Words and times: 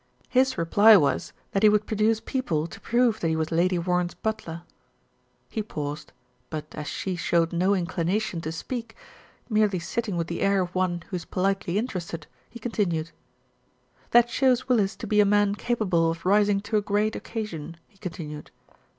His 0.29 0.57
reply 0.57 0.97
was 0.97 1.31
that 1.51 1.61
he 1.61 1.69
would 1.69 1.85
produce 1.85 2.19
people 2.19 2.65
to 2.65 2.81
prove 2.81 3.19
that 3.19 3.27
he 3.27 3.35
was 3.35 3.51
Lady 3.51 3.77
Warren's 3.77 4.15
butler." 4.15 4.63
He 5.47 5.61
paused; 5.61 6.11
but 6.49 6.65
as 6.73 6.87
she 6.87 7.15
showed 7.15 7.53
no 7.53 7.75
inclination 7.75 8.41
to 8.41 8.51
speak, 8.51 8.95
merely 9.47 9.77
sitting 9.77 10.17
with 10.17 10.25
the 10.25 10.41
air 10.41 10.59
of 10.61 10.73
one 10.73 11.03
who 11.11 11.15
is 11.15 11.25
politely 11.25 11.77
interested, 11.77 12.25
he 12.49 12.57
continued. 12.57 13.05
u 13.05 13.11
That 14.09 14.31
shows 14.31 14.67
Willis 14.67 14.95
to 14.95 15.05
be 15.05 15.19
a 15.19 15.23
man 15.23 15.53
capable 15.53 16.09
of 16.09 16.25
rising 16.25 16.61
to 16.61 16.77
a 16.77 16.81
great 16.81 17.15
occasion," 17.15 17.77
he 17.87 17.99
continued. 17.99 18.49